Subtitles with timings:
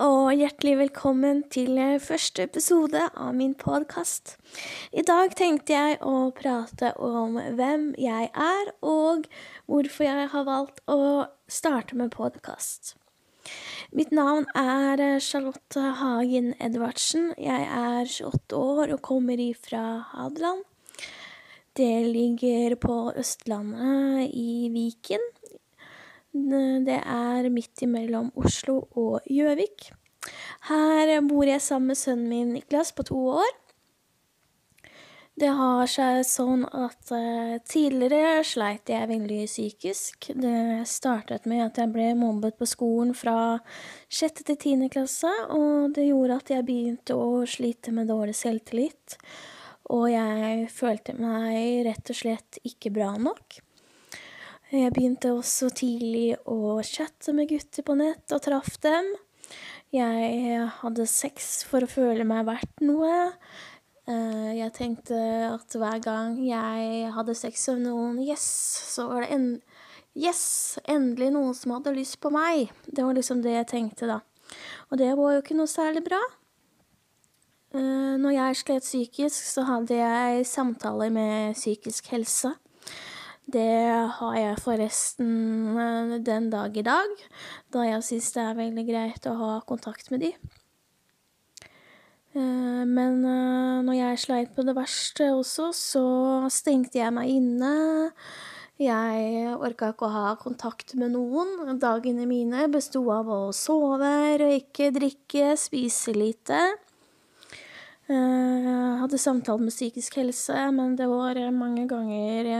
[0.00, 4.36] og hjertelig velkommen til første episode av min podkast.
[4.92, 9.26] I dag tenkte jeg å prate om hvem jeg er, og
[9.66, 12.94] hvorfor jeg har valgt å starte med podkast.
[13.92, 17.34] Mitt navn er Charlotte Hagen Edvardsen.
[17.36, 20.64] Jeg er 28 år og kommer ifra Hadeland.
[21.76, 25.24] Det ligger på Østlandet, i Viken.
[26.32, 29.90] Det er midt imellom Oslo og Gjøvik.
[30.68, 33.50] Her bor jeg sammen med sønnen min Niklas på to år.
[35.32, 40.28] Det har seg sånn at uh, tidligere sleit jeg veldig psykisk.
[40.36, 43.56] Det startet med at jeg ble mobbet på skolen fra
[44.12, 49.16] sjette til tiende klasse, og det gjorde at jeg begynte å slite med dårlig selvtillit.
[49.96, 53.62] Og jeg følte meg rett og slett ikke bra nok.
[54.72, 59.10] Jeg begynte også tidlig å chatte med gutter på nett og traff dem.
[59.92, 63.34] Jeg hadde sex for å føle meg verdt noe.
[64.08, 65.18] Eh, jeg tenkte
[65.50, 68.48] at hver gang jeg hadde sex med noen, yes,
[68.94, 69.48] så var det en
[70.12, 72.68] Yes, endelig noen som hadde lyst på meg.
[72.84, 74.18] Det var liksom det jeg tenkte, da.
[74.90, 76.18] Og det var jo ikke noe særlig bra.
[77.72, 82.52] Eh, når jeg slet psykisk, så hadde jeg samtaler med psykisk helse.
[83.50, 85.30] Det har jeg forresten
[85.74, 87.10] eh, den dag i dag,
[87.74, 90.30] da jeg syns det er veldig greit å ha kontakt med de.
[92.38, 96.04] Eh, men eh, når jeg sleit på det verste også, så
[96.54, 97.74] stengte jeg meg inne.
[98.78, 101.76] Jeg orka ikke å ha kontakt med noen.
[101.82, 106.62] Dagene mine besto av å sove, røyke, drikke, spise lite.
[108.12, 112.50] Jeg hadde samtale med psykisk helse, men det var mange ganger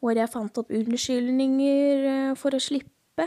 [0.00, 3.26] hvor jeg fant opp unnskyldninger eh, for å slippe.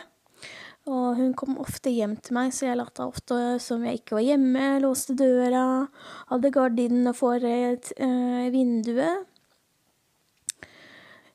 [0.84, 4.26] Og hun kom ofte hjem til meg, så jeg lata ofte som jeg ikke var
[4.26, 5.88] hjemme, låste døra,
[6.28, 9.24] hadde gardinene for et uh, vinduet.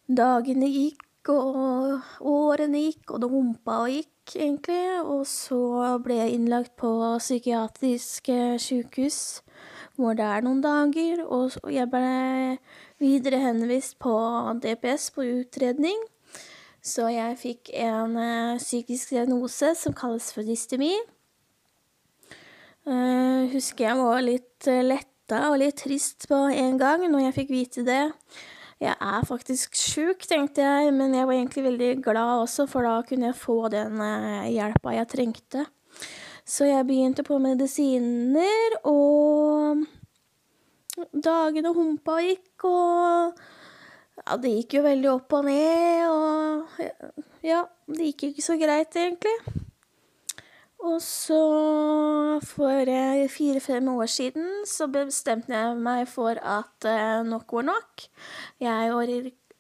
[0.04, 4.84] Dagene gikk, og årene gikk, og det humpa og gikk, egentlig.
[5.00, 8.28] Og så ble jeg innlagt på psykiatrisk
[8.60, 9.40] sjukehus,
[9.98, 12.58] hvor det er noen dager, og jeg ble
[13.02, 14.14] videre henvist på
[14.62, 15.98] DPS på utredning.
[16.84, 20.94] Så jeg fikk en uh, psykisk diagnose som kalles for dystemi.
[22.86, 27.36] Uh, husker jeg var litt uh, letta og litt trist på en gang når jeg
[27.42, 28.04] fikk vite det.
[28.78, 33.00] Jeg er faktisk sjuk, tenkte jeg, men jeg var egentlig veldig glad også, for da
[33.02, 35.66] kunne jeg få den uh, hjelpa jeg trengte.
[36.48, 39.57] Så jeg begynte på medisiner, og
[41.12, 43.40] dagene humpa og gikk, og
[44.18, 46.82] ja, det gikk jo veldig opp og ned, og
[47.46, 49.64] ja, det gikk ikke så greit, egentlig.
[50.78, 51.38] Og så,
[52.46, 52.90] for
[53.34, 58.06] fire-fem år siden, så bestemte jeg meg for at uh, nok var nok.
[58.62, 59.10] Jeg or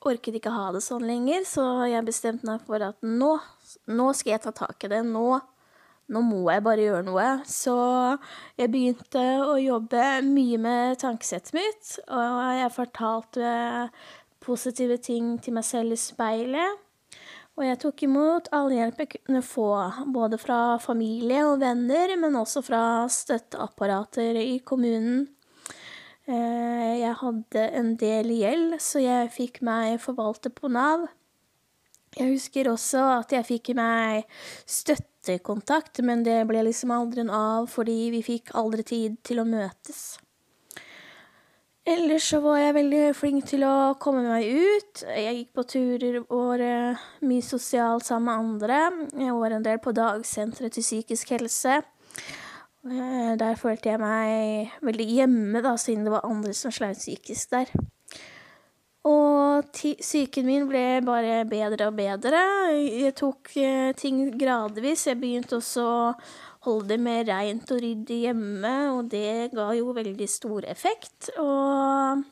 [0.06, 3.32] orket ikke ha det sånn lenger, så jeg bestemte meg for at nå,
[3.90, 5.02] nå skal jeg ta tak i det.
[5.10, 5.40] Nå
[6.08, 7.28] nå må jeg bare gjøre noe.
[7.48, 7.76] Så
[8.58, 13.54] jeg begynte å jobbe mye med tankesettet mitt, og jeg fortalte
[14.44, 16.84] positive ting til meg selv i speilet.
[17.58, 19.70] Og jeg tok imot all hjelp jeg kunne få,
[20.14, 25.26] både fra familie og venner, men også fra støtteapparater i kommunen.
[26.28, 31.08] Eh, jeg hadde en del gjeld, så jeg fikk meg forvalte på Nav.
[32.16, 34.24] Jeg husker også at jeg fikk meg
[34.68, 39.46] støttekontakt, men det ble liksom aldri en av fordi vi fikk aldri tid til å
[39.48, 40.16] møtes.
[41.88, 45.04] Ellers så var jeg veldig flink til å komme meg ut.
[45.08, 46.64] Jeg gikk på turer og var
[47.24, 48.80] mye sosialt sammen med andre.
[49.24, 51.78] Jeg var en del på dagsenteret til psykisk helse.
[52.84, 57.56] Eh, der følte jeg meg veldig hjemme, da, siden det var andre som sleit psykisk
[57.56, 57.72] der.
[59.08, 62.40] Og psyken min ble bare bedre og bedre.
[62.76, 65.06] Jeg tok eh, ting gradvis.
[65.08, 66.00] Jeg begynte også å
[66.66, 71.30] holde det mer reint og ryddig hjemme, og det ga jo veldig stor effekt.
[71.40, 72.24] Og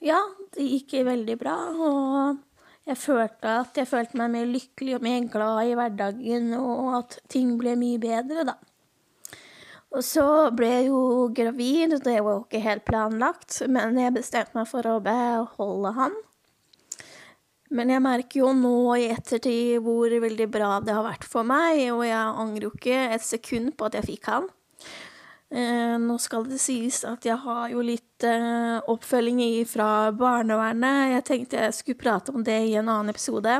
[0.00, 0.20] ja,
[0.56, 1.56] det gikk veldig bra.
[1.74, 6.96] Og jeg følte at jeg følte meg mer lykkelig og mer glad i hverdagen, og
[7.02, 8.56] at ting ble mye bedre, da.
[9.90, 11.02] Og så ble jeg jo
[11.34, 15.94] gravid, og det var jo ikke helt planlagt, men jeg bestemte meg for å beholde
[15.96, 16.14] han.
[17.74, 21.84] Men jeg merker jo nå i ettertid hvor veldig bra det har vært for meg,
[21.94, 24.48] og jeg angrer jo ikke et sekund på at jeg fikk han.
[25.50, 31.16] Eh, nå skal det sies at jeg har jo litt eh, oppfølging fra barnevernet.
[31.16, 33.56] Jeg tenkte jeg skulle prate om det i en annen episode.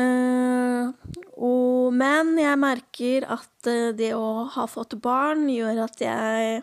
[0.00, 0.90] Uh,
[1.36, 6.60] og, men jeg merker at uh, det å ha fått barn gjør at jeg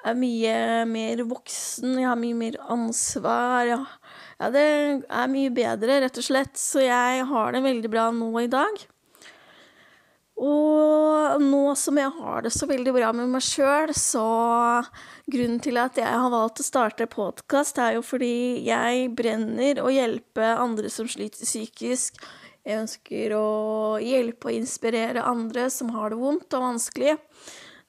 [0.00, 0.54] er mye
[0.88, 3.68] mer voksen, jeg har mye mer ansvar.
[3.68, 3.80] Ja,
[4.40, 4.64] ja, det
[5.04, 6.56] er mye bedre, rett og slett.
[6.56, 8.80] Så jeg har det veldig bra nå i dag.
[10.40, 14.24] Og nå som jeg har det så veldig bra med meg sjøl, så
[15.30, 19.92] Grunnen til at jeg har valgt å starte podkast, er jo fordi jeg brenner å
[19.92, 22.16] hjelpe andre som sliter psykisk.
[22.66, 27.14] Jeg ønsker å hjelpe og inspirere andre som har det vondt og vanskelig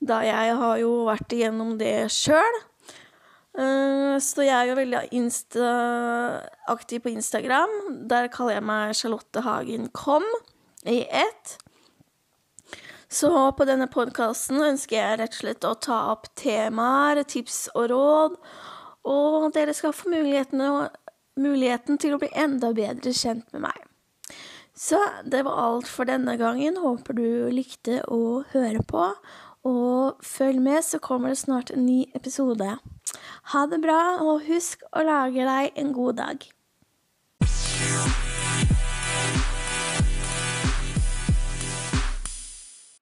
[0.02, 2.60] da jeg har jo vært igjennom det sjøl.
[3.58, 5.74] Eh, så jeg er jo veldig insta
[6.72, 7.74] aktiv på Instagram.
[8.10, 10.26] Der kaller jeg meg Charlotte Hagen Kom
[10.86, 11.58] i ett.
[13.12, 17.90] Så på denne podkasten ønsker jeg rett og slett å ta opp temaer, tips og
[17.92, 18.38] råd,
[19.12, 20.64] og dere skal få muligheten,
[21.36, 23.88] muligheten til å bli enda bedre kjent med meg.
[24.78, 24.98] Så
[25.28, 26.80] det var alt for denne gangen.
[26.80, 29.04] Håper du likte å høre på.
[29.68, 32.78] Og følg med, så kommer det snart en ny episode.
[33.54, 36.50] Ha det bra, og husk å lage deg en god dag.